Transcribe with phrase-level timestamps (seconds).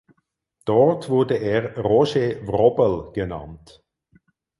[0.65, 3.83] Dort wurde er Roger Wrobel genannt.